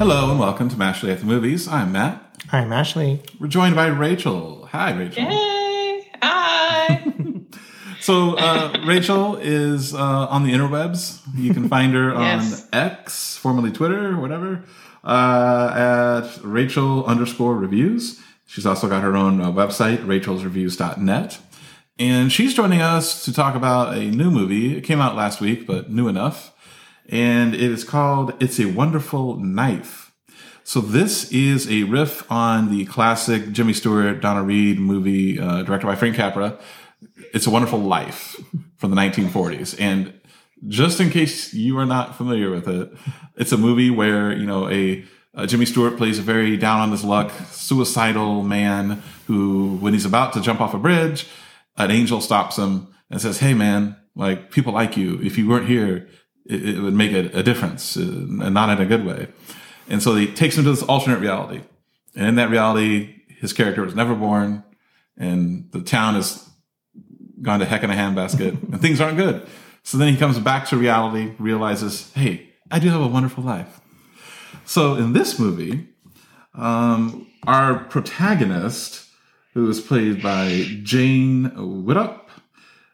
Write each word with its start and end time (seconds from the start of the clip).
Hello 0.00 0.30
and 0.30 0.40
welcome 0.40 0.70
to 0.70 0.76
Mashley 0.76 1.12
at 1.12 1.18
the 1.18 1.26
Movies. 1.26 1.68
I'm 1.68 1.92
Matt. 1.92 2.22
I'm 2.50 2.72
Ashley. 2.72 3.22
We're 3.38 3.48
joined 3.48 3.74
by 3.74 3.88
Rachel. 3.88 4.66
Hi, 4.72 4.92
Rachel. 4.92 5.24
Hey, 5.26 6.10
hi. 6.22 7.12
So 8.00 8.34
uh, 8.38 8.80
Rachel 8.86 9.36
is 9.36 9.94
uh, 9.94 9.98
on 9.98 10.44
the 10.44 10.52
interwebs. 10.54 11.20
You 11.36 11.52
can 11.52 11.68
find 11.68 11.92
her 11.92 12.14
Yes. 12.18 12.62
on 12.62 12.68
X, 12.72 13.36
formerly 13.36 13.70
Twitter, 13.72 14.18
whatever, 14.18 14.64
uh, 15.04 16.22
at 16.24 16.42
Rachel 16.42 17.04
underscore 17.04 17.54
reviews. 17.56 18.18
She's 18.46 18.64
also 18.64 18.88
got 18.88 19.02
her 19.02 19.18
own 19.18 19.42
uh, 19.42 19.52
website, 19.52 19.98
rachelsreviews.net. 20.06 21.38
And 21.98 22.32
she's 22.32 22.54
joining 22.54 22.80
us 22.80 23.22
to 23.26 23.34
talk 23.34 23.54
about 23.54 23.94
a 23.94 24.06
new 24.06 24.30
movie. 24.30 24.78
It 24.78 24.80
came 24.80 25.02
out 25.02 25.14
last 25.14 25.42
week, 25.42 25.66
but 25.66 25.90
new 25.90 26.08
enough. 26.08 26.56
And 27.10 27.54
it 27.54 27.60
is 27.60 27.82
called 27.82 28.40
It's 28.40 28.60
a 28.60 28.66
Wonderful 28.66 29.36
Knife. 29.36 30.12
So 30.62 30.80
this 30.80 31.30
is 31.32 31.68
a 31.68 31.82
riff 31.82 32.30
on 32.30 32.70
the 32.70 32.84
classic 32.84 33.50
Jimmy 33.50 33.72
Stewart, 33.72 34.20
Donna 34.20 34.44
Reed 34.44 34.78
movie, 34.78 35.40
uh, 35.40 35.64
directed 35.64 35.88
by 35.88 35.96
Frank 35.96 36.14
Capra. 36.14 36.60
It's 37.34 37.48
a 37.48 37.50
Wonderful 37.50 37.80
Life 37.80 38.36
from 38.76 38.90
the 38.90 38.96
1940s. 38.96 39.74
And 39.80 40.20
just 40.68 41.00
in 41.00 41.10
case 41.10 41.52
you 41.52 41.76
are 41.78 41.86
not 41.86 42.14
familiar 42.14 42.48
with 42.48 42.68
it, 42.68 42.92
it's 43.34 43.50
a 43.50 43.58
movie 43.58 43.90
where, 43.90 44.32
you 44.32 44.46
know, 44.46 44.70
a, 44.70 45.04
Jimmy 45.46 45.66
Stewart 45.66 45.96
plays 45.96 46.20
a 46.20 46.22
very 46.22 46.56
down 46.56 46.80
on 46.80 46.92
his 46.92 47.02
luck, 47.02 47.32
suicidal 47.50 48.44
man 48.44 49.02
who, 49.26 49.78
when 49.78 49.94
he's 49.94 50.04
about 50.04 50.32
to 50.34 50.40
jump 50.40 50.60
off 50.60 50.74
a 50.74 50.78
bridge, 50.78 51.26
an 51.76 51.90
angel 51.90 52.20
stops 52.20 52.56
him 52.56 52.86
and 53.10 53.20
says, 53.20 53.38
Hey 53.38 53.54
man, 53.54 53.96
like 54.14 54.50
people 54.50 54.72
like 54.72 54.96
you. 54.96 55.20
If 55.22 55.38
you 55.38 55.48
weren't 55.48 55.68
here, 55.68 56.08
it, 56.46 56.76
it 56.76 56.80
would 56.80 56.94
make 56.94 57.12
a, 57.12 57.38
a 57.38 57.42
difference 57.42 57.96
uh, 57.96 58.00
and 58.00 58.54
not 58.54 58.70
in 58.70 58.84
a 58.84 58.86
good 58.86 59.04
way. 59.04 59.28
And 59.88 60.02
so 60.02 60.14
he 60.14 60.32
takes 60.32 60.56
him 60.56 60.64
to 60.64 60.70
this 60.70 60.82
alternate 60.82 61.18
reality. 61.18 61.62
And 62.14 62.26
in 62.26 62.34
that 62.36 62.50
reality, 62.50 63.22
his 63.28 63.52
character 63.52 63.82
was 63.82 63.94
never 63.94 64.14
born 64.14 64.62
and 65.16 65.70
the 65.72 65.80
town 65.80 66.14
has 66.14 66.48
gone 67.42 67.60
to 67.60 67.66
heck 67.66 67.82
in 67.82 67.90
a 67.90 67.94
handbasket 67.94 68.62
and 68.72 68.80
things 68.80 69.00
aren't 69.00 69.16
good. 69.16 69.46
So 69.82 69.98
then 69.98 70.12
he 70.12 70.18
comes 70.18 70.38
back 70.38 70.66
to 70.68 70.76
reality, 70.76 71.32
realizes, 71.38 72.12
hey, 72.12 72.50
I 72.70 72.78
do 72.78 72.88
have 72.88 73.00
a 73.00 73.06
wonderful 73.06 73.42
life. 73.42 73.80
So 74.64 74.94
in 74.94 75.12
this 75.12 75.38
movie, 75.38 75.88
um, 76.54 77.26
our 77.46 77.84
protagonist, 77.84 79.08
who 79.54 79.68
is 79.68 79.80
played 79.80 80.22
by 80.22 80.64
Jane 80.82 81.50
Widdop, 81.56 82.29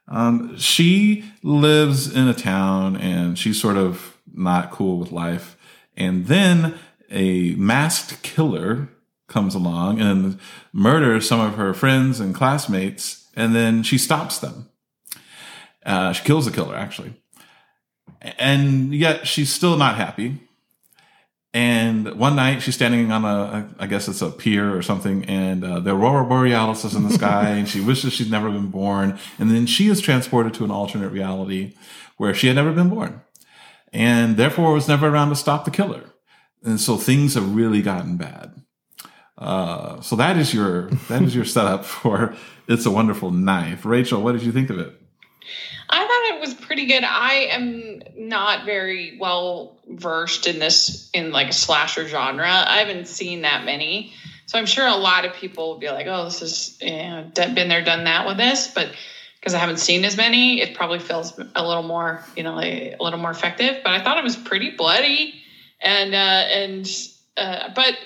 um, 0.09 0.57
she 0.57 1.25
lives 1.43 2.15
in 2.15 2.29
a 2.29 2.35
town 2.35 2.97
and 2.97 3.39
she's 3.39 3.61
sort 3.61 3.77
of 3.77 4.17
not 4.33 4.71
cool 4.71 4.99
with 4.99 5.13
life. 5.13 5.57
And 5.97 6.27
then 6.27 6.79
a 7.11 7.55
masked 7.55 8.23
killer 8.23 8.89
comes 9.29 9.55
along 9.55 10.01
and 10.01 10.39
murders 10.73 11.29
some 11.29 11.41
of 11.41 11.55
her 11.55 11.75
friends 11.75 12.21
and 12.21 12.35
classmates, 12.35 13.29
and 13.35 13.55
then 13.55 13.83
she 13.83 13.99
stops 13.99 14.39
them. 14.39 14.69
Uh, 15.85 16.13
she 16.13 16.25
kills 16.25 16.47
the 16.47 16.53
killer, 16.53 16.77
actually. 16.77 17.15
And 18.39 18.95
yet 18.95 19.27
she's 19.27 19.53
still 19.53 19.77
not 19.77 19.97
happy. 19.97 20.41
And 21.57 22.17
one 22.17 22.37
night 22.37 22.61
she's 22.61 22.75
standing 22.75 23.11
on 23.11 23.25
a, 23.25 23.67
I 23.79 23.87
guess 23.87 24.09
it's 24.09 24.21
a 24.21 24.29
pier 24.29 24.77
or 24.77 24.83
something, 24.83 25.25
and 25.25 25.65
uh, 25.65 25.81
the 25.81 25.97
aurora 25.97 26.27
borealis 26.27 26.85
is 26.85 26.95
in 26.95 27.05
the 27.05 27.15
sky, 27.15 27.49
and 27.49 27.67
she 27.67 27.81
wishes 27.81 28.13
she'd 28.13 28.31
never 28.31 28.51
been 28.51 28.69
born. 28.69 29.19
And 29.39 29.51
then 29.51 29.65
she 29.65 29.89
is 29.89 30.03
transported 30.03 30.53
to 30.53 30.65
an 30.65 30.71
alternate 30.71 31.09
reality 31.09 31.73
where 32.19 32.35
she 32.35 32.49
had 32.49 32.57
never 32.57 32.73
been 32.73 32.91
born, 32.91 33.23
and 33.91 34.37
therefore 34.37 34.75
was 34.75 34.87
never 34.87 35.09
around 35.09 35.31
to 35.31 35.35
stop 35.35 35.65
the 35.65 35.71
killer. 35.71 36.03
And 36.63 36.79
so 36.79 36.99
things 36.99 37.33
have 37.33 37.57
really 37.57 37.81
gotten 37.81 38.19
bad. 38.19 38.53
Uh, 39.39 40.03
so 40.03 40.15
that 40.15 40.37
is 40.37 40.53
your 40.53 40.91
that 41.09 41.23
is 41.23 41.35
your 41.35 41.47
setup 41.47 41.85
for 41.87 42.37
"It's 42.69 42.85
a 42.85 42.91
Wonderful 42.91 43.31
Knife." 43.31 43.87
Rachel, 43.87 44.21
what 44.21 44.33
did 44.33 44.43
you 44.43 44.53
think 44.53 44.69
of 44.69 44.79
it? 44.79 44.93
I 45.89 46.03
it 46.03 46.06
was 46.47 46.55
pretty 46.55 46.87
good. 46.87 47.05
I 47.05 47.49
am 47.51 48.03
not 48.17 48.65
very 48.65 49.17
well 49.19 49.77
versed 49.89 50.47
in 50.47 50.59
this 50.59 51.11
in 51.13 51.33
like 51.33 51.49
a 51.49 51.53
slasher 51.53 52.09
genre. 52.09 52.49
I 52.49 52.79
haven't 52.79 53.09
seen 53.09 53.43
that 53.43 53.65
many, 53.65 54.13
so 54.47 54.59
I'm 54.59 54.67
sure 54.67 54.87
a 54.87 54.97
lot 54.97 55.25
of 55.25 55.35
people 55.35 55.73
will 55.73 55.79
be 55.79 55.89
like, 55.89 56.07
"Oh, 56.09 56.25
this 56.25 56.43
is 56.43 56.79
you 56.81 56.91
know, 56.91 57.31
been 57.35 57.69
there, 57.69 57.85
done 57.85 58.05
that 58.05 58.27
with 58.27 58.37
this," 58.37 58.69
but 58.69 58.91
because 59.39 59.55
I 59.55 59.59
haven't 59.59 59.79
seen 59.79 60.05
as 60.05 60.17
many, 60.17 60.61
it 60.61 60.75
probably 60.75 60.99
feels 60.99 61.39
a 61.55 61.67
little 61.67 61.83
more, 61.83 62.25
you 62.37 62.43
know, 62.43 62.59
a, 62.59 62.95
a 62.99 63.03
little 63.03 63.19
more 63.19 63.31
effective. 63.31 63.79
But 63.85 63.93
I 63.93 64.03
thought 64.03 64.19
it 64.19 64.25
was 64.25 64.37
pretty 64.37 64.71
bloody, 64.71 65.41
and 65.81 66.15
uh, 66.15 66.19
and 66.19 66.89
uh, 67.37 67.69
but 67.75 67.97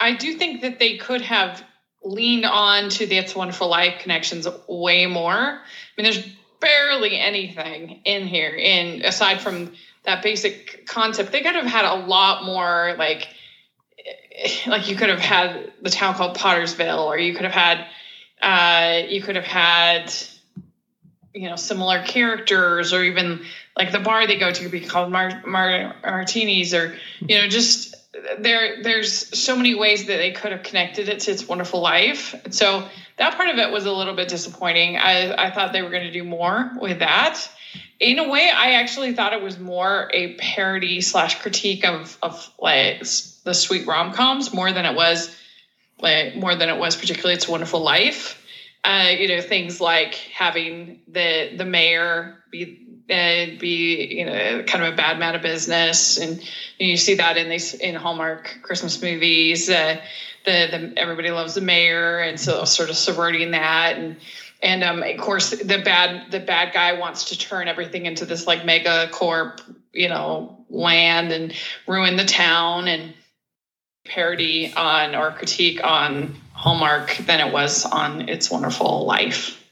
I 0.00 0.14
do 0.14 0.34
think 0.34 0.62
that 0.62 0.78
they 0.78 0.96
could 0.96 1.22
have 1.22 1.62
leaned 2.02 2.44
on 2.44 2.90
to 2.90 3.06
the 3.06 3.16
It's 3.16 3.34
a 3.34 3.38
Wonderful 3.38 3.68
Life 3.68 4.00
connections 4.00 4.46
way 4.68 5.06
more. 5.06 5.32
I 5.34 5.62
mean, 5.96 6.04
there's 6.04 6.22
barely 6.64 7.18
anything 7.18 8.00
in 8.04 8.26
here, 8.26 8.48
in 8.48 9.04
aside 9.04 9.40
from 9.40 9.72
that 10.04 10.22
basic 10.22 10.86
concept. 10.86 11.30
They 11.30 11.42
could 11.42 11.54
have 11.54 11.66
had 11.66 11.84
a 11.84 12.06
lot 12.06 12.44
more, 12.44 12.94
like, 12.98 13.28
like 14.66 14.88
you 14.88 14.96
could 14.96 15.10
have 15.10 15.20
had 15.20 15.72
the 15.82 15.90
town 15.90 16.14
called 16.14 16.36
Pottersville, 16.36 17.04
or 17.06 17.18
you 17.18 17.34
could 17.34 17.44
have 17.44 17.52
had, 17.52 17.86
uh, 18.42 19.06
you 19.06 19.22
could 19.22 19.36
have 19.36 19.44
had, 19.44 20.12
you 21.34 21.48
know, 21.48 21.56
similar 21.56 22.02
characters, 22.02 22.92
or 22.92 23.04
even 23.04 23.44
like 23.76 23.92
the 23.92 24.00
bar 24.00 24.26
they 24.26 24.38
go 24.38 24.50
to 24.50 24.62
could 24.62 24.72
be 24.72 24.80
called 24.80 25.12
Mar- 25.12 25.42
Mar- 25.46 25.96
Martinis, 26.02 26.74
or 26.74 26.96
you 27.20 27.38
know, 27.38 27.48
just 27.48 27.94
there. 28.38 28.82
There's 28.82 29.12
so 29.38 29.56
many 29.56 29.74
ways 29.74 30.06
that 30.06 30.16
they 30.16 30.32
could 30.32 30.52
have 30.52 30.62
connected 30.62 31.08
it 31.08 31.20
to 31.20 31.30
its 31.30 31.46
wonderful 31.46 31.80
life. 31.80 32.34
So 32.50 32.88
that 33.16 33.36
part 33.36 33.48
of 33.48 33.58
it 33.58 33.70
was 33.70 33.86
a 33.86 33.92
little 33.92 34.14
bit 34.14 34.28
disappointing. 34.28 34.96
I, 34.96 35.46
I 35.46 35.50
thought 35.50 35.72
they 35.72 35.82
were 35.82 35.90
going 35.90 36.04
to 36.04 36.12
do 36.12 36.24
more 36.24 36.72
with 36.80 36.98
that. 36.98 37.48
In 38.00 38.18
a 38.18 38.28
way, 38.28 38.50
I 38.54 38.72
actually 38.72 39.12
thought 39.14 39.32
it 39.32 39.42
was 39.42 39.58
more 39.58 40.10
a 40.12 40.34
parody 40.34 41.00
slash 41.00 41.40
critique 41.40 41.84
of 41.84 42.18
of 42.22 42.50
like 42.58 43.00
the 43.44 43.54
sweet 43.54 43.86
rom 43.86 44.12
coms 44.12 44.52
more 44.52 44.72
than 44.72 44.84
it 44.84 44.96
was 44.96 45.34
like 46.00 46.36
more 46.36 46.54
than 46.54 46.68
it 46.68 46.78
was 46.78 46.96
particularly 46.96 47.34
It's 47.34 47.48
a 47.48 47.50
Wonderful 47.50 47.80
Life. 47.80 48.40
Uh, 48.84 49.12
you 49.18 49.28
know, 49.28 49.40
things 49.40 49.80
like 49.80 50.14
having 50.14 51.00
the 51.08 51.52
the 51.56 51.64
mayor 51.64 52.42
be 52.50 52.83
uh, 53.10 53.58
be 53.58 54.18
you 54.18 54.26
know 54.26 54.62
kind 54.62 54.84
of 54.84 54.94
a 54.94 54.96
bad 54.96 55.18
man 55.18 55.34
of 55.34 55.42
business, 55.42 56.18
and 56.18 56.42
you 56.78 56.96
see 56.96 57.14
that 57.14 57.36
in 57.36 57.48
these 57.48 57.74
in 57.74 57.94
Hallmark 57.94 58.60
Christmas 58.62 59.02
movies. 59.02 59.68
Uh, 59.68 60.00
the, 60.44 60.68
the 60.70 60.98
everybody 60.98 61.30
loves 61.30 61.54
the 61.54 61.60
mayor, 61.60 62.18
and 62.18 62.38
so 62.38 62.64
sort 62.64 62.90
of 62.90 62.96
subverting 62.96 63.50
that, 63.52 63.96
and 63.96 64.16
and 64.62 64.82
um, 64.82 65.02
of 65.02 65.16
course 65.18 65.50
the 65.50 65.78
bad 65.78 66.30
the 66.30 66.40
bad 66.40 66.72
guy 66.72 66.98
wants 66.98 67.24
to 67.26 67.38
turn 67.38 67.68
everything 67.68 68.06
into 68.06 68.24
this 68.24 68.46
like 68.46 68.64
mega 68.64 69.08
corp, 69.10 69.60
you 69.92 70.08
know, 70.08 70.64
land 70.70 71.32
and 71.32 71.54
ruin 71.86 72.16
the 72.16 72.24
town 72.24 72.88
and 72.88 73.14
parody 74.04 74.72
on 74.74 75.14
or 75.14 75.30
critique 75.30 75.82
on 75.82 76.34
Hallmark 76.52 77.16
than 77.18 77.46
it 77.46 77.52
was 77.52 77.84
on 77.84 78.28
It's 78.28 78.50
Wonderful 78.50 79.06
Life. 79.06 79.63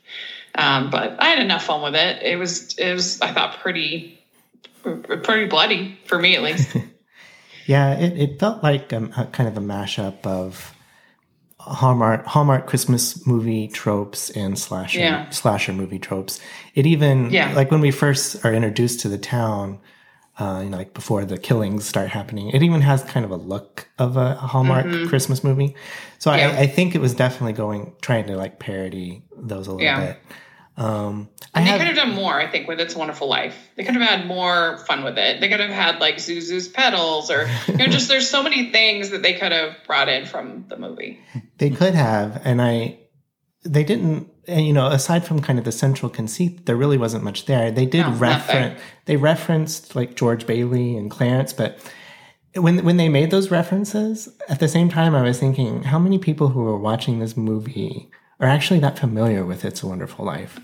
Um, 0.54 0.90
but 0.90 1.20
I 1.20 1.26
had 1.28 1.38
enough 1.38 1.64
fun 1.64 1.82
with 1.82 1.94
it. 1.94 2.22
It 2.22 2.36
was 2.36 2.74
it 2.78 2.92
was 2.92 3.20
I 3.20 3.32
thought 3.32 3.58
pretty 3.60 4.18
pretty 4.82 5.46
bloody 5.46 5.98
for 6.06 6.18
me 6.18 6.36
at 6.36 6.42
least. 6.42 6.76
Yeah, 7.66 7.92
it, 7.94 8.18
it 8.18 8.40
felt 8.40 8.60
like 8.64 8.92
um, 8.92 9.12
a 9.16 9.24
kind 9.26 9.48
of 9.48 9.56
a 9.56 9.60
mashup 9.60 10.26
of 10.26 10.74
Hallmark 11.60 12.26
Hallmark 12.26 12.66
Christmas 12.66 13.24
movie 13.24 13.68
tropes 13.68 14.30
and 14.30 14.58
slasher 14.58 14.98
Yeah. 14.98 15.30
slasher 15.30 15.72
movie 15.72 16.00
tropes. 16.00 16.40
It 16.74 16.86
even 16.86 17.30
Yeah. 17.30 17.52
like 17.54 17.70
when 17.70 17.80
we 17.80 17.92
first 17.92 18.44
are 18.44 18.52
introduced 18.52 18.98
to 19.00 19.08
the 19.08 19.16
town, 19.16 19.78
uh, 20.40 20.60
you 20.64 20.70
know, 20.70 20.76
like 20.76 20.92
before 20.92 21.24
the 21.24 21.38
killings 21.38 21.84
start 21.86 22.08
happening, 22.08 22.50
it 22.50 22.64
even 22.64 22.80
has 22.80 23.04
kind 23.04 23.24
of 23.24 23.30
a 23.30 23.36
look 23.36 23.88
of 23.96 24.16
a 24.16 24.34
Hallmark 24.34 25.08
Christmas 25.08 25.44
movie. 25.44 25.76
So 26.18 26.32
Mm-hmm. 26.32 26.40
Yeah. 26.40 26.58
I, 26.58 26.62
I 26.62 26.66
think 26.66 26.96
it 26.96 27.00
was 27.00 27.14
definitely 27.14 27.52
going 27.52 27.92
trying 28.02 28.26
to 28.26 28.36
like 28.36 28.58
parody 28.58 29.22
those 29.42 29.66
a 29.66 29.72
little 29.72 29.84
Yeah. 29.84 30.06
bit. 30.06 30.18
Um, 30.74 31.28
I 31.54 31.60
they 31.62 31.66
have 31.68 31.78
could 31.78 31.86
have 31.88 31.96
done 31.96 32.14
more, 32.14 32.32
I 32.40 32.50
think, 32.50 32.66
with 32.66 32.80
It's 32.80 32.94
a 32.94 32.98
Wonderful 32.98 33.28
Life. 33.28 33.54
They 33.76 33.84
could 33.84 33.94
have 33.94 34.08
had 34.08 34.26
more 34.26 34.78
fun 34.86 35.04
with 35.04 35.18
it. 35.18 35.38
They 35.40 35.50
could 35.50 35.60
have 35.60 35.70
had 35.70 36.00
like 36.00 36.16
Zuzu's 36.16 36.66
petals, 36.66 37.30
or 37.30 37.46
you 37.68 37.76
know, 37.76 37.86
just 37.88 38.08
there's 38.08 38.28
so 38.28 38.42
many 38.42 38.70
things 38.72 39.10
that 39.10 39.22
they 39.22 39.34
could 39.34 39.52
have 39.52 39.76
brought 39.86 40.08
in 40.08 40.24
from 40.24 40.64
the 40.68 40.78
movie. 40.78 41.20
They 41.58 41.68
could 41.68 41.94
have, 41.94 42.40
and 42.44 42.62
I, 42.62 42.98
they 43.64 43.84
didn't. 43.84 44.28
And 44.48 44.66
you 44.66 44.72
know, 44.72 44.86
aside 44.88 45.26
from 45.26 45.40
kind 45.40 45.58
of 45.58 45.66
the 45.66 45.72
central 45.72 46.08
conceit, 46.10 46.64
there 46.64 46.74
really 46.74 46.98
wasn't 46.98 47.22
much 47.22 47.44
there. 47.44 47.70
They 47.70 47.86
did 47.86 48.06
No, 48.06 48.12
reference, 48.14 48.80
they 49.04 49.16
referenced 49.16 49.94
like 49.94 50.16
George 50.16 50.46
Bailey 50.46 50.96
and 50.96 51.10
Clarence, 51.10 51.52
but 51.52 51.78
when 52.54 52.82
when 52.82 52.96
they 52.96 53.10
made 53.10 53.30
those 53.30 53.50
references, 53.50 54.28
at 54.48 54.58
the 54.58 54.68
same 54.68 54.88
time, 54.88 55.14
I 55.14 55.20
was 55.22 55.38
thinking, 55.38 55.82
how 55.82 55.98
many 55.98 56.18
people 56.18 56.48
who 56.48 56.62
were 56.64 56.78
watching 56.78 57.18
this 57.18 57.36
movie 57.36 58.10
are 58.42 58.48
actually 58.48 58.80
that 58.80 58.98
familiar 58.98 59.46
with 59.46 59.64
"It's 59.64 59.82
a 59.82 59.86
Wonderful 59.86 60.24
Life"? 60.26 60.58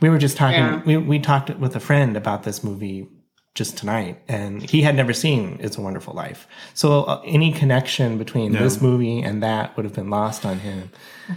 We 0.00 0.08
were 0.08 0.18
just 0.18 0.36
talking. 0.36 0.60
Yeah. 0.60 0.82
We 0.86 0.96
we 0.96 1.18
talked 1.18 1.50
with 1.58 1.76
a 1.76 1.80
friend 1.80 2.16
about 2.16 2.44
this 2.44 2.64
movie 2.64 3.08
just 3.54 3.76
tonight, 3.76 4.22
and 4.28 4.62
he 4.62 4.82
had 4.82 4.94
never 4.94 5.12
seen 5.12 5.58
It's 5.60 5.76
a 5.76 5.80
Wonderful 5.80 6.14
Life. 6.14 6.46
So 6.74 7.02
uh, 7.02 7.20
any 7.26 7.52
connection 7.52 8.16
between 8.16 8.52
this 8.52 8.80
movie 8.80 9.20
and 9.20 9.42
that 9.42 9.76
would 9.76 9.84
have 9.84 9.94
been 9.94 10.10
lost 10.10 10.46
on 10.46 10.60
him. 10.60 10.90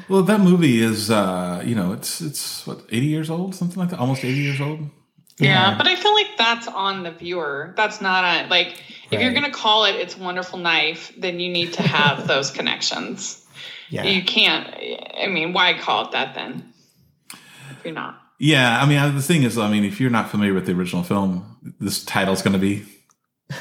Well, 0.08 0.22
that 0.22 0.40
movie 0.40 0.84
is, 0.84 1.10
uh, 1.10 1.64
you 1.66 1.74
know, 1.74 1.94
it's 1.94 2.22
it's 2.22 2.66
what 2.68 2.82
eighty 2.92 3.08
years 3.08 3.30
old, 3.30 3.56
something 3.56 3.80
like 3.80 3.90
that, 3.90 4.00
almost 4.00 4.24
eighty 4.24 4.42
years 4.42 4.62
old. 4.62 4.80
Yeah, 5.40 5.76
but 5.76 5.88
I 5.88 5.96
feel 5.96 6.14
like 6.14 6.38
that's 6.38 6.68
on 6.68 7.02
the 7.02 7.12
viewer. 7.12 7.74
That's 7.76 8.00
not 8.00 8.24
on 8.24 8.50
like 8.50 8.80
if 9.10 9.20
you're 9.20 9.34
gonna 9.34 9.50
call 9.50 9.86
it 9.86 9.96
"It's 9.96 10.16
a 10.16 10.20
Wonderful 10.20 10.60
Knife," 10.60 11.12
then 11.18 11.40
you 11.40 11.52
need 11.52 11.74
to 11.74 11.82
have 11.82 12.28
those 12.34 12.52
connections. 12.52 13.41
Yeah. 13.92 14.04
You 14.04 14.24
can't. 14.24 14.74
I 15.22 15.28
mean, 15.28 15.54
why 15.54 15.78
call 15.78 16.06
it 16.06 16.12
that 16.14 16.34
then? 16.34 16.74
If 17.32 17.86
you're 17.86 17.94
not. 17.94 18.20
Yeah, 18.40 18.82
I 18.82 18.88
mean, 18.88 19.16
the 19.16 19.22
thing 19.22 19.44
is, 19.44 19.58
I 19.58 19.70
mean, 19.70 19.84
if 19.84 20.00
you're 20.00 20.10
not 20.10 20.30
familiar 20.30 20.54
with 20.56 20.66
the 20.66 20.72
original 20.72 21.04
film, 21.04 21.76
this 21.80 22.04
title's 22.04 22.42
going 22.42 22.54
to 22.54 22.60
be 22.60 22.84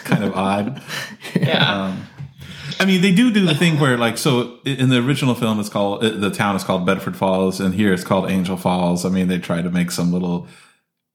kind 0.05 0.25
of 0.25 0.35
odd. 0.35 0.83
Yeah. 1.35 1.85
Um, 1.85 2.07
I 2.79 2.87
mean, 2.87 3.03
they 3.03 3.13
do 3.13 3.31
do 3.31 3.45
the 3.45 3.55
thing 3.55 3.79
where, 3.79 3.99
like, 3.99 4.17
so 4.17 4.59
in 4.65 4.89
the 4.89 4.99
original 4.99 5.35
film, 5.35 5.61
it's 5.61 5.69
called 5.69 6.03
the 6.03 6.31
town 6.31 6.57
is 6.57 6.65
called 6.65 6.87
Bedford 6.87 7.17
Falls, 7.17 7.61
and 7.61 7.75
here 7.75 7.93
it's 7.93 8.05
called 8.05 8.31
Angel 8.31 8.57
Falls. 8.57 9.05
I 9.05 9.11
mean, 9.11 9.29
they 9.29 9.39
try 9.39 9.61
to 9.61 9.71
make 9.71 9.91
some 9.91 10.13
little 10.13 10.49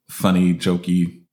funny, 0.09 0.53
jokey, 0.53 1.23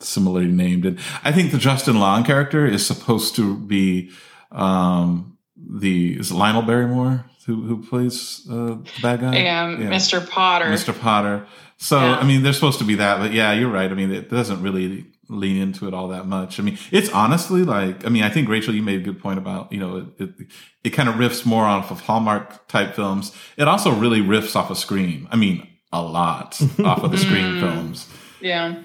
similarly 0.00 0.52
named. 0.52 0.86
And 0.86 0.98
I 1.24 1.32
think 1.32 1.50
the 1.50 1.58
Justin 1.58 1.98
Long 1.98 2.24
character 2.24 2.66
is 2.66 2.86
supposed 2.86 3.34
to 3.36 3.58
be 3.58 4.10
um, 4.52 5.33
the 5.56 6.18
is 6.18 6.30
it 6.30 6.34
Lionel 6.34 6.62
Barrymore 6.62 7.24
who 7.46 7.62
who 7.62 7.82
plays 7.82 8.46
uh, 8.50 8.54
the 8.54 8.88
bad 9.02 9.20
guy. 9.20 9.34
and 9.34 9.82
Yeah. 9.82 9.90
Mr. 9.90 10.26
Potter. 10.28 10.66
Mr. 10.66 10.98
Potter. 10.98 11.46
So 11.76 11.98
Yeah. 11.98 12.16
I 12.16 12.24
mean, 12.24 12.42
they're 12.42 12.52
supposed 12.52 12.78
to 12.78 12.84
be 12.84 12.94
that, 12.96 13.18
but 13.18 13.32
yeah, 13.32 13.52
you're 13.52 13.70
right. 13.70 13.90
I 13.90 13.94
mean, 13.94 14.10
it 14.12 14.30
doesn't 14.30 14.62
really 14.62 15.06
lean 15.28 15.56
into 15.56 15.88
it 15.88 15.94
all 15.94 16.08
that 16.08 16.26
much. 16.26 16.60
I 16.60 16.62
mean, 16.62 16.78
it's 16.90 17.10
honestly 17.10 17.62
like, 17.62 18.04
I 18.06 18.08
mean, 18.10 18.22
I 18.22 18.28
think 18.28 18.48
Rachel, 18.48 18.74
you 18.74 18.82
made 18.82 19.00
a 19.00 19.02
good 19.02 19.18
point 19.20 19.38
about, 19.38 19.72
you 19.72 19.78
know, 19.78 19.96
it, 20.18 20.22
it, 20.22 20.46
it 20.84 20.90
kind 20.90 21.08
of 21.08 21.14
riffs 21.16 21.46
more 21.46 21.64
off 21.64 21.90
of 21.90 22.00
Hallmark 22.00 22.68
type 22.68 22.94
films. 22.94 23.34
It 23.56 23.66
also 23.66 23.90
really 23.92 24.20
riffs 24.20 24.54
off 24.54 24.70
of 24.70 24.78
Scream. 24.78 25.26
I 25.30 25.36
mean, 25.36 25.66
a 25.92 26.02
lot 26.02 26.60
off 26.84 27.02
of 27.02 27.10
the 27.10 27.18
Scream 27.18 27.60
films. 27.60 28.08
Yeah. 28.40 28.82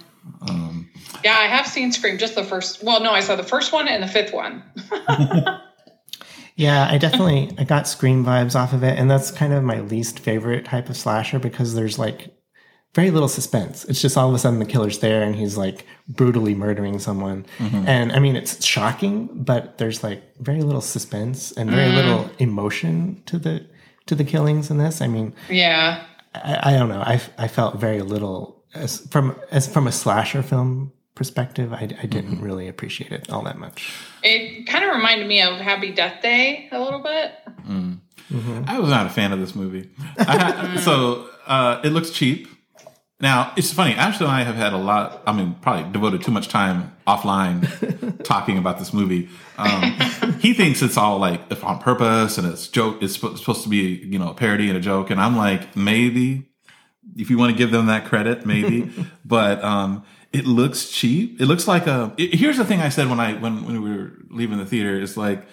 Um, 0.48 0.89
Yeah, 1.24 1.36
I 1.38 1.48
have 1.48 1.68
seen 1.68 1.92
Scream. 1.92 2.18
Just 2.18 2.36
the 2.36 2.44
first. 2.44 2.83
Well, 2.83 3.01
no, 3.01 3.12
I 3.12 3.19
saw 3.19 3.36
the 3.36 3.44
first 3.44 3.74
one 3.74 3.88
and 3.88 4.01
the 4.04 4.07
fifth 4.07 4.33
one. 4.33 4.63
Yeah, 6.59 6.89
I 6.91 6.97
definitely 6.97 7.56
I 7.57 7.63
got 7.63 7.88
Scream 7.88 8.25
vibes 8.25 8.53
off 8.53 8.73
of 8.73 8.83
it, 8.83 9.00
and 9.00 9.09
that's 9.09 9.31
kind 9.31 9.53
of 9.53 9.63
my 9.63 9.79
least 9.79 10.19
favorite 10.19 10.65
type 10.65 10.89
of 10.89 10.97
slasher 10.97 11.39
because 11.39 11.73
there's 11.73 11.97
like 11.97 12.35
very 12.94 13.11
little 13.11 13.29
suspense. 13.29 13.85
It's 13.85 14.01
just 14.01 14.17
all 14.17 14.27
of 14.27 14.35
a 14.35 14.39
sudden 14.39 14.59
the 14.59 14.65
killer's 14.65 15.00
there 15.00 15.23
and 15.23 15.38
he's 15.38 15.56
like 15.56 15.85
brutally 16.09 16.53
murdering 16.53 17.00
someone. 17.00 17.45
Mm-hmm. 17.59 17.88
And 17.88 18.11
I 18.11 18.19
mean, 18.19 18.35
it's 18.35 18.65
shocking, 18.65 19.29
but 19.41 19.77
there's 19.77 20.03
like 20.03 20.21
very 20.39 20.61
little 20.61 20.81
suspense 20.81 21.53
and 21.53 21.71
very 21.71 21.91
mm. 21.91 21.95
little 21.95 22.29
emotion 22.39 23.23
to 23.27 23.39
the 23.39 23.65
to 24.07 24.15
the 24.15 24.25
killings 24.25 24.69
in 24.69 24.79
this. 24.79 25.01
I 25.01 25.07
mean, 25.07 25.33
Yeah. 25.50 26.03
I, 26.35 26.71
I 26.71 26.73
don't 26.73 26.89
know. 26.89 27.00
I 27.00 27.21
I 27.38 27.47
felt 27.47 27.79
very 27.79 28.01
little 28.01 28.65
as 28.73 29.00
from 29.11 29.39
as 29.50 29.65
from 29.65 29.88
a 29.88 29.94
slasher 29.94 30.44
film 30.44 30.91
perspective. 31.19 31.74
I, 31.74 31.81
I 32.01 32.06
didn't 32.06 32.39
really 32.39 32.69
appreciate 32.69 33.12
it 33.12 33.30
all 33.30 33.44
that 33.44 33.57
much. 33.60 33.94
It 34.24 34.66
kind 34.68 34.86
of 34.86 34.95
reminded 34.95 35.27
me 35.27 35.42
of 35.42 35.60
Happy 35.60 35.92
Death 35.92 36.21
Day 36.21 36.69
a 36.71 36.80
little 36.80 37.04
bit. 37.04 37.33
I 38.66 38.80
was 38.80 38.89
not 38.89 39.06
a 39.06 39.10
fan 39.10 39.33
of 39.33 39.39
this 39.42 39.54
movie. 39.54 39.89
I 40.18 40.38
had, 40.38 40.80
so 40.80 41.30
uh, 41.45 41.81
it 41.83 41.89
looks 41.89 42.12
cheap. 42.12 42.48
Now 43.19 43.51
it's 43.57 43.74
funny. 43.74 43.95
Ashley 43.95 44.27
and 44.27 44.33
I 44.33 44.44
have 44.44 44.56
had 44.56 44.71
a 44.71 44.77
lot. 44.77 45.21
I 45.27 45.33
mean, 45.33 45.57
probably 45.60 45.92
devoted 45.92 46.24
too 46.24 46.31
much 46.31 46.48
time 46.48 46.95
offline 47.06 48.24
talking 48.24 48.57
about 48.57 48.80
this 48.80 48.94
movie. 48.94 49.27
Um, 49.57 50.00
he 50.39 50.54
thinks 50.54 50.81
it's 50.81 50.95
all 50.95 51.18
like 51.18 51.42
if 51.51 51.66
on 51.66 51.80
purpose 51.80 52.38
and 52.38 52.48
it's 52.48 52.69
joke. 52.69 53.04
It's 53.04 53.16
sp- 53.19 53.36
supposed 53.36 53.63
to 53.63 53.69
be 53.69 53.98
you 54.06 54.19
know 54.19 54.30
a 54.30 54.33
parody 54.33 54.69
and 54.69 54.77
a 54.77 54.80
joke. 54.80 55.10
And 55.10 55.19
I'm 55.19 55.36
like, 55.36 55.75
maybe 55.75 56.49
if 57.15 57.29
you 57.29 57.38
want 57.38 57.51
to 57.51 57.57
give 57.57 57.71
them 57.71 57.88
that 57.88 58.06
credit, 58.06 58.45
maybe. 58.45 58.91
but 59.25 59.63
um, 59.63 60.03
it 60.33 60.45
looks 60.45 60.89
cheap. 60.89 61.39
It 61.41 61.45
looks 61.45 61.67
like 61.67 61.88
a. 61.88 62.13
it- 62.17 62.35
here's 62.35 62.57
the 62.57 62.65
thing 62.65 62.81
I 62.81 62.89
said 62.89 63.09
when 63.09 63.19
I 63.19 63.33
when 63.33 63.65
when 63.65 63.81
we 63.81 63.89
were 63.97 64.11
leaving 64.29 64.57
the 64.57 64.65
theater 64.65 65.00
is 65.00 65.17
like. 65.17 65.45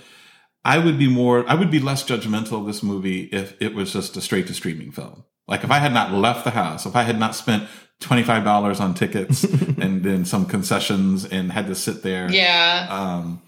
I 0.69 0.79
would 0.79 0.99
be 0.99 1.07
more, 1.09 1.49
I 1.49 1.55
would 1.55 1.71
be 1.71 1.79
less 1.79 2.03
judgmental 2.03 2.59
of 2.59 2.67
this 2.67 2.83
movie 2.83 3.21
if 3.31 3.55
it 3.63 3.73
was 3.73 3.93
just 3.93 4.17
a 4.17 4.21
straight 4.21 4.49
to 4.49 4.53
streaming 4.55 4.91
film. 4.91 5.23
Like 5.47 5.63
if 5.63 5.71
I 5.71 5.79
had 5.79 5.93
not 5.95 6.11
left 6.11 6.43
the 6.43 6.51
house, 6.51 6.87
if 6.87 6.97
I 6.97 7.03
had 7.05 7.21
not 7.21 7.37
spent 7.37 7.69
$25 8.01 8.81
on 8.81 8.93
tickets 8.95 9.45
and 9.79 10.03
then 10.03 10.25
some 10.25 10.45
concessions 10.45 11.25
and 11.25 11.53
had 11.53 11.69
to 11.69 11.77
sit 11.77 12.03
there. 12.03 12.29
Yeah. 12.33 12.89
Um, 12.91 13.43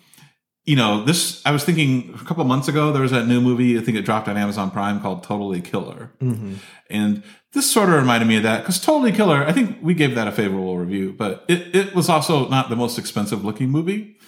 you 0.69 0.76
know, 0.76 1.03
this, 1.03 1.41
I 1.47 1.50
was 1.50 1.65
thinking 1.65 2.15
a 2.20 2.25
couple 2.26 2.44
months 2.44 2.69
ago, 2.69 2.93
there 2.93 3.00
was 3.00 3.11
that 3.12 3.26
new 3.26 3.41
movie, 3.41 3.79
I 3.79 3.81
think 3.81 3.97
it 3.97 4.03
dropped 4.03 4.29
on 4.29 4.37
Amazon 4.37 4.70
Prime 4.70 5.00
called 5.00 5.23
Totally 5.23 5.62
Killer. 5.62 6.12
Mm-hmm. 6.20 6.56
And 6.91 7.23
this 7.55 7.70
sort 7.70 7.88
of 7.88 7.94
reminded 7.94 8.26
me 8.26 8.37
of 8.37 8.43
that 8.43 8.59
because 8.59 8.79
Totally 8.79 9.11
Killer, 9.11 9.47
I 9.47 9.53
think 9.53 9.79
we 9.81 9.94
gave 9.94 10.15
that 10.17 10.29
a 10.29 10.31
favorable 10.31 10.76
review, 10.76 11.15
but 11.17 11.47
it, 11.49 11.75
it 11.75 11.94
was 11.94 12.11
also 12.11 12.50
not 12.50 12.69
the 12.69 12.76
most 12.76 12.99
expensive 12.99 13.47
looking 13.47 13.70
movie. 13.70 14.19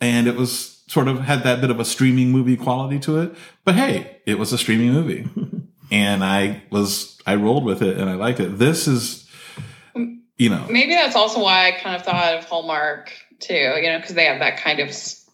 And 0.00 0.28
it 0.28 0.36
was 0.36 0.84
sort 0.86 1.08
of 1.08 1.18
had 1.18 1.42
that 1.42 1.60
bit 1.60 1.70
of 1.70 1.80
a 1.80 1.84
streaming 1.84 2.30
movie 2.30 2.56
quality 2.56 3.00
to 3.00 3.18
it. 3.18 3.34
But 3.64 3.74
hey, 3.74 4.20
it 4.24 4.38
was 4.38 4.52
a 4.52 4.58
streaming 4.58 4.92
movie. 4.92 5.28
and 5.90 6.22
I 6.22 6.62
was, 6.70 7.20
I 7.26 7.34
rolled 7.34 7.64
with 7.64 7.82
it 7.82 7.98
and 7.98 8.08
I 8.08 8.14
liked 8.14 8.38
it. 8.38 8.56
This 8.56 8.86
is, 8.86 9.28
you 10.36 10.48
know, 10.48 10.64
Maybe 10.70 10.94
that's 10.94 11.16
also 11.16 11.42
why 11.42 11.66
I 11.66 11.72
kind 11.72 11.96
of 11.96 12.02
thought 12.02 12.34
of 12.34 12.44
Hallmark 12.44 13.12
too, 13.40 13.54
you 13.54 13.90
know, 13.90 13.98
because 13.98 14.14
they 14.14 14.26
have 14.26 14.38
that 14.38 14.58
kind 14.58 14.78
of 14.78 14.90
s- 14.90 15.27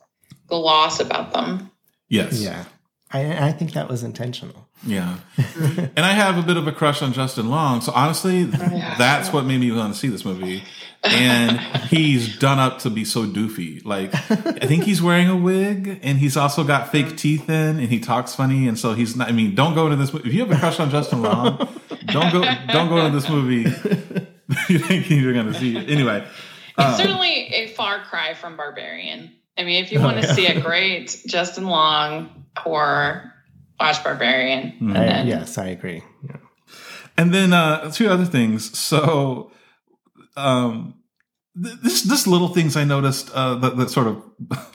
gloss 0.47 1.01
about 1.01 1.33
them. 1.33 1.71
yes. 2.09 2.41
Yeah, 2.41 2.65
I 3.11 3.49
I 3.49 3.53
think 3.53 3.73
that 3.73 3.89
was 3.89 4.03
intentional. 4.03 4.69
Yeah. 4.87 5.19
Mm-hmm. 5.37 5.81
and 5.97 6.01
I 6.01 6.13
have 6.13 6.37
a 6.37 6.43
bit 6.43 6.57
of 6.57 6.67
a 6.67 6.73
crush 6.73 7.03
on 7.03 7.13
Justin 7.13 7.49
Long. 7.49 7.81
So 7.81 7.93
honestly, 7.95 8.43
oh, 8.53 8.71
yeah. 8.73 8.97
that's 8.99 9.33
what 9.33 9.45
made 9.45 9.59
me 9.61 9.73
want 9.73 9.95
to 9.95 9.99
see 9.99 10.09
this 10.09 10.25
movie. 10.25 10.63
And 11.03 11.61
he's 11.89 12.39
done 12.39 12.59
up 12.59 12.79
to 12.81 12.91
be 12.91 13.05
so 13.05 13.27
doofy. 13.27 13.85
Like, 13.85 14.15
I 14.15 14.67
think 14.67 14.85
he's 14.85 15.03
wearing 15.03 15.29
a 15.29 15.37
wig 15.37 16.01
and 16.03 16.19
he's 16.19 16.37
also 16.37 16.65
got 16.65 16.91
fake 16.91 17.19
teeth 17.19 17.49
in 17.49 17.79
and 17.79 17.89
he 17.89 18.01
talks 18.01 18.35
funny. 18.35 18.67
And 18.69 18.79
so 18.79 18.95
he's 18.95 19.15
not, 19.15 19.29
I 19.29 19.33
mean, 19.33 19.55
don't 19.55 19.75
go 19.75 19.85
into 19.87 19.97
this 19.97 20.13
movie. 20.15 20.29
If 20.29 20.35
you 20.35 20.47
have 20.47 20.51
a 20.51 20.59
crush 20.59 20.81
on 20.81 20.91
Justin 20.91 21.23
Long, 21.23 21.59
don't 22.07 22.33
go, 22.33 22.43
don't 22.69 22.89
go 22.89 23.05
into 23.05 23.19
this 23.19 23.29
movie. 23.29 23.63
you 24.69 24.79
think 24.79 25.11
you're 25.11 25.35
going 25.35 25.53
to 25.53 25.55
see 25.55 25.77
it. 25.77 25.91
Anyway. 25.91 26.27
It's 26.77 26.79
um, 26.79 26.95
certainly 26.95 27.49
a 27.53 27.69
far 27.69 28.03
cry 28.05 28.33
from 28.35 28.57
Barbarian. 28.57 29.31
I 29.57 29.65
mean, 29.65 29.85
if 29.85 29.93
you 29.93 30.01
want 30.01 30.21
to 30.21 30.35
see 30.35 30.47
a 30.47 30.61
great 30.61 31.23
Justin 31.27 31.67
Long 31.67 32.45
horror, 32.57 33.33
watch 33.79 34.03
Barbarian. 34.03 34.73
Mm-hmm. 34.73 34.91
I, 34.91 35.01
then- 35.01 35.27
yes, 35.27 35.59
I 35.59 35.67
agree. 35.69 36.03
Yeah. 36.29 36.37
And 37.17 37.33
then 37.33 37.53
uh, 37.53 37.91
two 37.93 38.09
other 38.09 38.25
things. 38.25 38.77
So, 38.77 39.53
um, 40.37 40.95
th- 41.63 41.77
this 41.83 42.03
this 42.03 42.27
little 42.27 42.49
things 42.49 42.77
I 42.77 42.83
noticed 42.83 43.31
uh, 43.33 43.55
that, 43.57 43.77
that 43.77 43.91
sort 43.91 44.09
of 44.09 44.23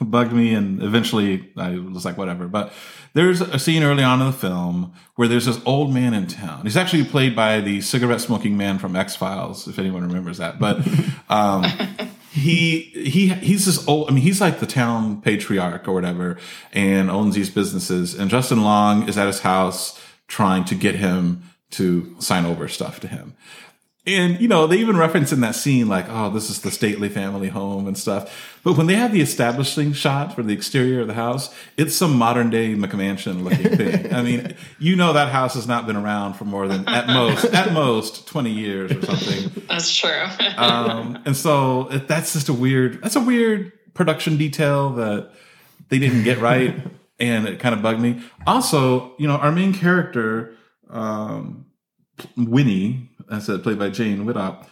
bugged 0.00 0.32
me, 0.32 0.54
and 0.54 0.82
eventually 0.82 1.50
I 1.58 1.76
was 1.76 2.06
like, 2.06 2.16
whatever. 2.16 2.48
But 2.48 2.72
there's 3.12 3.42
a 3.42 3.58
scene 3.58 3.82
early 3.82 4.02
on 4.02 4.20
in 4.22 4.28
the 4.28 4.32
film 4.32 4.94
where 5.16 5.28
there's 5.28 5.44
this 5.44 5.60
old 5.66 5.92
man 5.92 6.14
in 6.14 6.28
town. 6.28 6.62
He's 6.62 6.78
actually 6.78 7.04
played 7.04 7.36
by 7.36 7.60
the 7.60 7.82
cigarette 7.82 8.22
smoking 8.22 8.56
man 8.56 8.78
from 8.78 8.96
X 8.96 9.16
Files, 9.16 9.68
if 9.68 9.78
anyone 9.78 10.02
remembers 10.06 10.38
that. 10.38 10.58
But 10.58 10.78
um, 11.28 11.64
he 12.32 12.80
he 12.94 13.28
he's 13.28 13.66
this 13.66 13.86
old. 13.88 14.08
I 14.08 14.12
mean, 14.12 14.22
he's 14.22 14.40
like 14.40 14.60
the 14.60 14.66
town 14.66 15.20
patriarch 15.20 15.88
or 15.88 15.92
whatever, 15.92 16.38
and 16.72 17.10
owns 17.10 17.34
these 17.34 17.50
businesses. 17.50 18.14
And 18.14 18.30
Justin 18.30 18.62
Long 18.62 19.08
is 19.08 19.18
at 19.18 19.26
his 19.26 19.40
house 19.40 20.00
trying 20.28 20.64
to 20.66 20.74
get 20.76 20.94
him 20.94 21.42
to 21.70 22.14
sign 22.20 22.46
over 22.46 22.68
stuff 22.68 23.00
to 23.00 23.08
him. 23.08 23.34
And, 24.16 24.40
you 24.40 24.48
know, 24.48 24.66
they 24.66 24.78
even 24.78 24.96
reference 24.96 25.32
in 25.32 25.40
that 25.40 25.54
scene, 25.54 25.88
like, 25.88 26.06
oh, 26.08 26.30
this 26.30 26.50
is 26.50 26.60
the 26.60 26.70
stately 26.70 27.08
family 27.08 27.48
home 27.48 27.86
and 27.86 27.96
stuff. 27.96 28.58
But 28.62 28.76
when 28.76 28.86
they 28.86 28.94
have 28.94 29.12
the 29.12 29.20
establishing 29.20 29.92
shot 29.92 30.34
for 30.34 30.42
the 30.42 30.52
exterior 30.52 31.00
of 31.00 31.06
the 31.06 31.14
house, 31.14 31.54
it's 31.76 31.94
some 31.94 32.16
modern 32.16 32.50
day 32.50 32.74
McMansion 32.74 33.42
looking 33.42 33.76
thing. 33.76 34.14
I 34.14 34.22
mean, 34.22 34.54
you 34.78 34.96
know, 34.96 35.12
that 35.12 35.28
house 35.28 35.54
has 35.54 35.66
not 35.66 35.86
been 35.86 35.96
around 35.96 36.34
for 36.34 36.44
more 36.44 36.66
than 36.66 36.88
at 36.88 37.06
most, 37.06 37.44
at 37.46 37.72
most 37.72 38.26
20 38.26 38.50
years 38.50 38.92
or 38.92 39.02
something. 39.02 39.62
That's 39.68 39.94
true. 39.94 40.10
Um, 40.60 41.22
and 41.24 41.34
so 41.36 41.88
it, 41.88 42.06
that's 42.06 42.34
just 42.34 42.48
a 42.48 42.52
weird, 42.52 43.02
that's 43.02 43.16
a 43.16 43.20
weird 43.20 43.72
production 43.94 44.36
detail 44.36 44.90
that 44.90 45.30
they 45.88 45.98
didn't 45.98 46.24
get 46.24 46.38
right. 46.38 46.74
and 47.20 47.46
it 47.46 47.60
kind 47.60 47.74
of 47.74 47.82
bugged 47.82 48.00
me. 48.00 48.22
Also, 48.46 49.14
you 49.18 49.28
know, 49.28 49.36
our 49.36 49.52
main 49.52 49.72
character, 49.72 50.56
um, 50.88 51.66
Winnie, 52.36 53.10
as 53.30 53.48
I 53.48 53.54
said, 53.54 53.62
played 53.62 53.78
by 53.78 53.90
Jane 53.90 54.24
Widdop, 54.24 54.66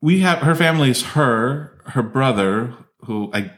we 0.00 0.20
have 0.20 0.38
her 0.38 0.54
family 0.54 0.90
is 0.90 1.02
her, 1.02 1.78
her 1.86 2.02
brother, 2.02 2.74
who 3.04 3.30
I 3.32 3.52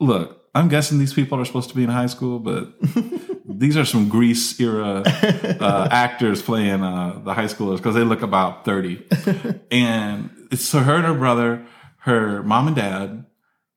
look. 0.00 0.38
I'm 0.54 0.68
guessing 0.68 0.98
these 0.98 1.14
people 1.14 1.38
are 1.38 1.44
supposed 1.44 1.70
to 1.70 1.76
be 1.76 1.84
in 1.84 1.88
high 1.88 2.06
school, 2.06 2.38
but 2.38 2.74
these 3.48 3.76
are 3.76 3.84
some 3.84 4.08
Grease 4.08 4.60
era 4.60 5.02
uh, 5.06 5.88
actors 5.90 6.42
playing 6.42 6.82
uh, 6.82 7.20
the 7.24 7.32
high 7.32 7.46
schoolers 7.46 7.78
because 7.78 7.94
they 7.94 8.04
look 8.04 8.22
about 8.22 8.64
30. 8.64 9.06
and 9.70 10.30
it's 10.50 10.64
so 10.64 10.80
her 10.80 10.96
and 10.96 11.06
her 11.06 11.14
brother. 11.14 11.64
her 12.00 12.42
mom 12.42 12.66
and 12.66 12.76
dad, 12.76 13.24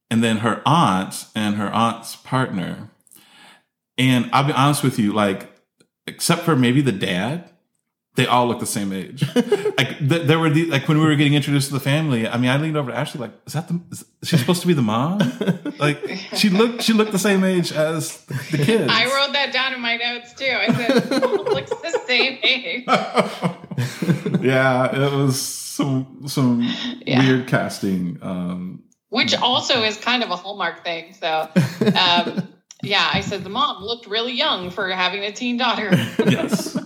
and 0.10 0.24
then 0.24 0.38
her 0.38 0.62
aunt 0.66 1.28
and 1.36 1.56
her 1.56 1.70
aunt's 1.70 2.16
partner. 2.18 2.90
And 3.98 4.30
I'll 4.34 4.44
be 4.44 4.54
honest 4.54 4.84
with 4.84 5.00
you, 5.00 5.14
like, 5.14 5.50
except 6.08 6.42
for 6.42 6.56
maybe 6.56 6.82
the 6.82 6.92
dad, 6.92 7.50
they 8.16 8.26
all 8.28 8.48
look 8.48 8.60
the 8.60 8.66
same 8.66 8.94
age. 8.94 9.24
like 9.36 9.98
th- 10.00 10.26
there 10.28 10.40
were 10.40 10.50
the, 10.50 10.66
like 10.68 10.88
when 10.88 10.98
we 11.00 11.06
were 11.06 11.16
getting 11.16 11.34
introduced 11.34 11.68
to 11.68 11.74
the 11.74 11.80
family. 11.82 12.28
I 12.28 12.38
mean, 12.38 12.50
I 12.50 12.58
leaned 12.58 12.78
over 12.78 12.92
to 12.92 12.98
Ashley 12.98 13.20
like, 13.22 13.34
"Is 13.46 13.54
that 13.54 13.68
the? 13.68 13.80
Is 13.92 14.06
she 14.24 14.38
supposed 14.38 14.62
to 14.62 14.68
be 14.68 14.74
the 14.74 14.82
mom?" 14.82 15.20
like 15.80 16.00
she 16.36 16.50
looked 16.50 16.82
she 16.84 16.94
looked 16.94 17.12
the 17.12 17.20
same 17.20 17.44
age 17.44 17.72
as 17.74 18.18
the 18.52 18.58
kids. 18.58 18.90
I 18.92 19.06
wrote 19.06 19.34
that 19.34 19.52
down 19.54 19.74
in 19.74 19.82
my 19.82 19.98
notes 19.98 20.34
too. 20.34 20.46
I 20.50 20.68
said, 20.74 21.10
looks 21.12 21.70
the 21.72 22.00
same 22.08 22.40
age. 22.42 22.84
yeah, 24.42 24.96
it 24.96 25.12
was 25.16 25.42
some 25.42 26.24
some 26.28 26.62
Yeah. 27.06 27.20
weird 27.20 27.48
casting. 27.48 28.20
Um, 28.22 28.84
which 29.10 29.36
also 29.36 29.84
is 29.84 29.98
kind 29.98 30.24
of 30.24 30.30
a 30.32 30.36
hallmark 30.36 30.84
thing. 30.84 31.14
So, 31.14 31.50
um, 31.98 32.48
yeah, 32.84 33.10
I 33.14 33.22
said 33.22 33.44
the 33.44 33.50
mom 33.50 33.82
looked 33.84 34.08
really 34.08 34.34
young 34.34 34.72
for 34.72 34.90
having 34.90 35.24
a 35.24 35.32
teen 35.32 35.58
daughter. 35.58 35.90
yes. 36.26 36.78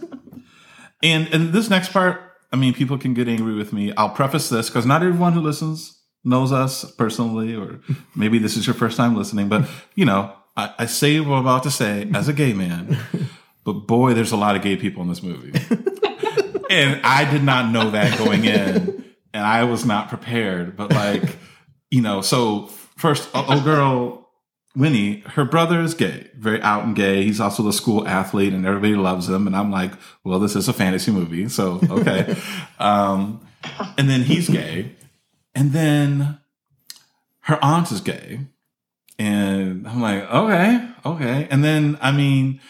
And 1.01 1.27
and 1.33 1.53
this 1.53 1.69
next 1.69 1.91
part, 1.91 2.21
I 2.51 2.55
mean, 2.55 2.73
people 2.73 2.97
can 2.97 3.13
get 3.13 3.27
angry 3.27 3.53
with 3.53 3.71
me. 3.71 3.93
I'll 3.95 4.09
preface 4.09 4.49
this 4.49 4.69
because 4.69 4.85
not 4.85 5.03
everyone 5.03 5.33
who 5.33 5.41
listens 5.41 6.01
knows 6.23 6.51
us 6.51 6.89
personally, 6.91 7.55
or 7.55 7.79
maybe 8.15 8.39
this 8.39 8.57
is 8.57 8.67
your 8.67 8.73
first 8.73 8.97
time 8.97 9.15
listening. 9.15 9.47
But 9.47 9.69
you 9.95 10.05
know, 10.05 10.33
I, 10.57 10.73
I 10.79 10.85
say 10.85 11.19
what 11.19 11.35
I'm 11.35 11.41
about 11.41 11.63
to 11.63 11.71
say 11.71 12.09
as 12.13 12.27
a 12.27 12.33
gay 12.33 12.53
man. 12.53 12.97
But 13.65 13.73
boy, 13.87 14.13
there's 14.13 14.31
a 14.31 14.37
lot 14.37 14.55
of 14.55 14.61
gay 14.61 14.77
people 14.77 15.03
in 15.03 15.09
this 15.09 15.21
movie, 15.21 15.51
and 16.69 16.99
I 17.03 17.29
did 17.29 17.43
not 17.43 17.71
know 17.71 17.91
that 17.91 18.17
going 18.17 18.45
in, 18.45 19.05
and 19.33 19.45
I 19.45 19.65
was 19.65 19.85
not 19.85 20.09
prepared. 20.09 20.75
But 20.75 20.91
like, 20.91 21.37
you 21.91 22.01
know, 22.01 22.21
so 22.21 22.67
first, 22.97 23.29
oh, 23.33 23.45
oh 23.47 23.63
girl. 23.63 24.28
Winnie, 24.75 25.21
her 25.21 25.45
brother 25.45 25.81
is 25.81 25.93
gay, 25.93 26.29
very 26.35 26.61
out 26.61 26.83
and 26.83 26.95
gay. 26.95 27.23
He's 27.23 27.39
also 27.39 27.63
the 27.63 27.73
school 27.73 28.07
athlete 28.07 28.53
and 28.53 28.65
everybody 28.65 28.95
loves 28.95 29.27
him. 29.27 29.47
And 29.47 29.55
I'm 29.55 29.71
like, 29.71 29.91
well, 30.23 30.39
this 30.39 30.55
is 30.55 30.67
a 30.67 30.73
fantasy 30.73 31.11
movie. 31.11 31.49
So, 31.49 31.79
okay. 31.89 32.35
um, 32.79 33.45
and 33.97 34.09
then 34.09 34.23
he's 34.23 34.49
gay. 34.49 34.95
And 35.55 35.71
then 35.71 36.39
her 37.41 37.59
aunt 37.63 37.91
is 37.91 38.01
gay. 38.01 38.39
And 39.17 39.87
I'm 39.87 40.01
like, 40.01 40.23
okay, 40.31 40.89
okay. 41.05 41.47
And 41.51 41.63
then, 41.63 41.97
I 42.01 42.11
mean, 42.11 42.61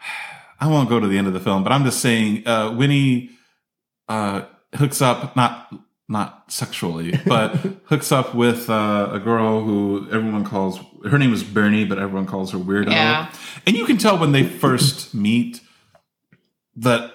I 0.60 0.68
won't 0.68 0.88
go 0.88 1.00
to 1.00 1.06
the 1.06 1.18
end 1.18 1.26
of 1.26 1.32
the 1.32 1.40
film, 1.40 1.62
but 1.62 1.72
I'm 1.72 1.84
just 1.84 2.00
saying, 2.00 2.46
uh, 2.46 2.74
Winnie, 2.76 3.30
uh, 4.08 4.42
hooks 4.74 5.00
up, 5.00 5.36
not, 5.36 5.72
not 6.08 6.50
sexually, 6.50 7.18
but 7.26 7.50
hooks 7.84 8.10
up 8.10 8.34
with, 8.34 8.68
uh, 8.68 9.10
a 9.12 9.18
girl 9.18 9.62
who 9.62 10.08
everyone 10.10 10.44
calls, 10.44 10.80
her 11.08 11.18
name 11.18 11.32
is 11.32 11.42
Bernie, 11.42 11.84
but 11.84 11.98
everyone 11.98 12.26
calls 12.26 12.52
her 12.52 12.58
Weirdo. 12.58 12.90
Yeah. 12.90 13.32
And 13.66 13.76
you 13.76 13.84
can 13.84 13.98
tell 13.98 14.18
when 14.18 14.32
they 14.32 14.44
first 14.44 15.14
meet 15.26 15.60
that, 16.76 17.12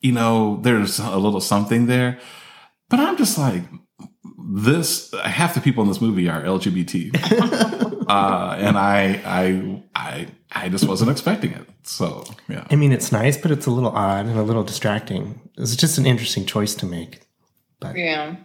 you 0.00 0.12
know, 0.12 0.60
there's 0.62 0.98
a 0.98 1.18
little 1.18 1.40
something 1.40 1.86
there. 1.86 2.18
But 2.88 3.00
I'm 3.00 3.16
just 3.16 3.38
like, 3.38 3.62
this 4.52 5.14
half 5.22 5.54
the 5.54 5.60
people 5.60 5.82
in 5.82 5.88
this 5.88 6.00
movie 6.00 6.28
are 6.28 6.42
LGBT, 6.42 7.14
uh, 8.08 8.56
and 8.58 8.76
I, 8.76 9.20
I, 9.24 9.82
I, 9.94 10.26
I 10.50 10.68
just 10.68 10.88
wasn't 10.88 11.10
expecting 11.10 11.52
it. 11.52 11.68
So 11.84 12.24
yeah, 12.48 12.66
I 12.68 12.76
mean, 12.76 12.92
it's 12.92 13.12
nice, 13.12 13.36
but 13.36 13.52
it's 13.52 13.66
a 13.66 13.70
little 13.70 13.90
odd 13.90 14.26
and 14.26 14.38
a 14.38 14.42
little 14.42 14.64
distracting. 14.64 15.40
It's 15.56 15.76
just 15.76 15.98
an 15.98 16.06
interesting 16.06 16.46
choice 16.46 16.74
to 16.76 16.86
make. 16.86 17.20
Yeah. 17.94 18.36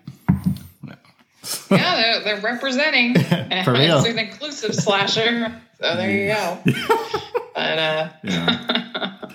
Yeah, 1.72 1.96
they're, 1.96 2.24
they're 2.24 2.42
representing. 2.42 3.16
For 3.64 3.74
real. 3.74 4.00
It's 4.00 4.08
an 4.08 4.20
inclusive 4.20 4.76
slasher. 4.76 5.62
So 5.82 5.96
there 5.96 6.10
you 6.12 6.28
go. 6.34 6.60
but 7.56 7.80
uh, 7.80 8.10
yeah. 8.24 9.30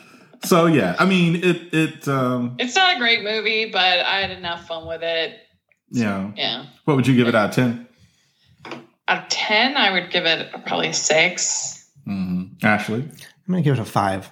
so 0.45 0.67
yeah, 0.67 0.97
I 0.99 1.05
mean, 1.05 1.37
it, 1.37 1.75
it, 1.75 2.09
um, 2.09 2.57
it's 2.59 2.75
not 2.75 2.97
a 2.97 2.99
great 2.99 3.23
movie, 3.23 3.71
but 3.71 4.00
I 4.00 4.21
had 4.21 4.31
enough 4.31 4.67
fun 4.67 4.87
with 4.87 5.02
it. 5.02 5.38
yeah. 5.90 6.31
Yeah. 6.37 6.67
What 6.85 6.97
would 6.97 7.07
you 7.07 7.14
give 7.14 7.29
it 7.29 7.35
out 7.35 7.50
of 7.50 7.55
ten? 7.55 7.87
Out 9.09 9.25
of 9.25 9.29
10, 9.29 9.76
I 9.76 9.93
would 9.93 10.11
give 10.11 10.25
it 10.25 10.52
probably 10.67 10.88
a 10.88 10.95
six. 10.95 11.90
Mm-hmm. 12.07 12.64
Ashley, 12.64 13.02
I'm 13.02 13.52
going 13.52 13.62
to 13.62 13.69
give 13.69 13.75
it 13.79 13.81
a 13.81 13.85
five. 13.85 14.31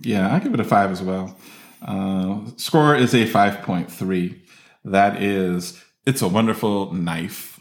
yeah, 0.00 0.34
I 0.34 0.38
give 0.38 0.54
it 0.54 0.60
a 0.60 0.64
five 0.64 0.90
as 0.90 1.02
well. 1.02 1.36
Uh, 1.82 2.40
score 2.56 2.96
is 2.96 3.14
a 3.14 3.26
five 3.26 3.60
point 3.62 3.92
three. 3.92 4.42
That 4.86 5.22
is, 5.22 5.82
it's 6.06 6.22
a 6.22 6.28
wonderful 6.28 6.92
knife. 6.92 7.60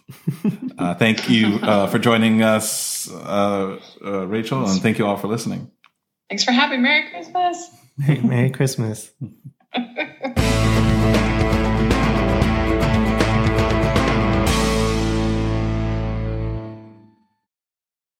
uh, 0.77 0.93
thank 0.95 1.29
you 1.29 1.59
uh, 1.63 1.87
for 1.87 1.97
joining 1.97 2.43
us, 2.43 3.09
uh, 3.11 3.79
uh, 4.05 4.27
Rachel, 4.27 4.69
and 4.69 4.81
thank 4.81 4.99
you 4.99 5.07
all 5.07 5.17
for 5.17 5.27
listening. 5.27 5.71
Thanks 6.29 6.43
for 6.43 6.51
having 6.51 6.81
Merry 6.81 7.09
Christmas. 7.09 7.69
Merry 8.23 8.51
Christmas. 8.51 9.11